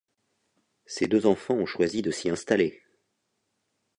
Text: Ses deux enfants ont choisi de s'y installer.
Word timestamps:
Ses 0.87 1.05
deux 1.05 1.27
enfants 1.27 1.53
ont 1.53 1.67
choisi 1.67 2.01
de 2.01 2.09
s'y 2.09 2.31
installer. 2.31 2.81